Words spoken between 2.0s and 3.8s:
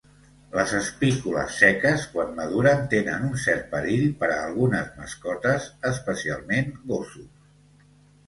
quan maduren tenen un cert